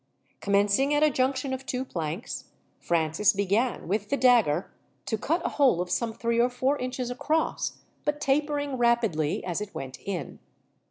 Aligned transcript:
Commencing 0.39 0.95
at 0.95 1.03
a 1.03 1.11
junction 1.11 1.53
of 1.53 1.63
two 1.63 1.85
planks, 1.85 2.45
Francis 2.79 3.33
began, 3.33 3.87
with 3.87 4.09
the 4.09 4.17
dagger, 4.17 4.71
to 5.05 5.15
cut 5.15 5.45
a 5.45 5.49
hole 5.49 5.79
of 5.79 5.91
some 5.91 6.11
three 6.11 6.39
or 6.41 6.49
four 6.49 6.75
inches 6.79 7.11
across, 7.11 7.73
but 8.03 8.19
tapering 8.19 8.79
rapidly 8.79 9.43
as 9.45 9.61
it 9.61 9.75
went 9.75 9.99
in. 10.03 10.39